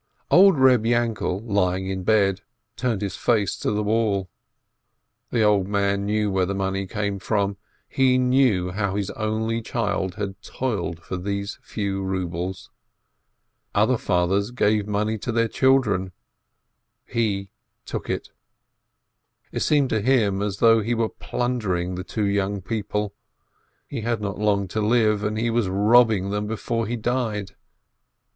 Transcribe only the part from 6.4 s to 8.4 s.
the money came from, he